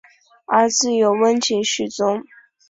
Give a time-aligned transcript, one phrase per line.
[0.47, 2.25] 儿子有温井续宗。